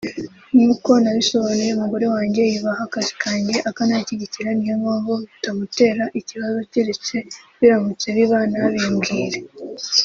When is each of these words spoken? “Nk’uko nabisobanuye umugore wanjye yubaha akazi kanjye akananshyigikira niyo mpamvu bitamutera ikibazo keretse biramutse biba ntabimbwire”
“Nk’uko 0.53 0.89
nabisobanuye 1.03 1.71
umugore 1.73 2.05
wanjye 2.15 2.41
yubaha 2.53 2.81
akazi 2.87 3.13
kanjye 3.23 3.55
akananshyigikira 3.69 4.49
niyo 4.55 4.75
mpamvu 4.83 5.11
bitamutera 5.21 6.03
ikibazo 6.19 6.57
keretse 6.71 7.15
biramutse 7.59 8.07
biba 8.15 8.39
ntabimbwire” 8.51 9.39